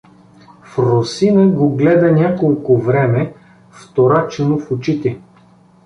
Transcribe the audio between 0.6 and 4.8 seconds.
Фросина го гледа няколко време вторачено в